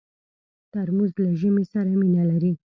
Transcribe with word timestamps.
ترموز 0.71 1.11
له 1.23 1.29
ژمي 1.39 1.63
سره 1.71 1.91
مینه 2.01 2.23
لري. 2.31 2.53